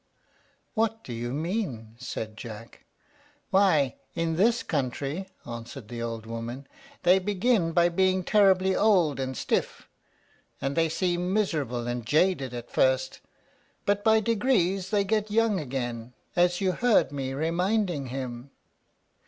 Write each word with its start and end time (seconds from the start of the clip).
"What 0.73 1.03
do 1.03 1.13
you 1.13 1.31
mean?" 1.31 1.93
said 1.99 2.35
Jack. 2.35 2.85
"Why, 3.51 3.97
in 4.15 4.35
this 4.35 4.63
country," 4.63 5.29
answered 5.45 5.89
the 5.89 6.01
old 6.01 6.25
woman, 6.25 6.65
"they 7.03 7.19
begin 7.19 7.71
by 7.71 7.89
being 7.89 8.23
terribly 8.23 8.75
old 8.75 9.19
and 9.19 9.37
stiff, 9.37 9.87
and 10.59 10.75
they 10.75 10.89
seem 10.89 11.31
miserable 11.31 11.85
and 11.87 12.03
jaded 12.03 12.51
at 12.51 12.71
first, 12.71 13.19
but 13.85 14.03
by 14.03 14.19
degrees 14.21 14.89
they 14.89 15.03
get 15.03 15.29
young 15.29 15.59
again, 15.59 16.13
as 16.35 16.61
you 16.61 16.71
heard 16.71 17.11
me 17.11 17.33
reminding 17.35 18.07
him." 18.07 18.49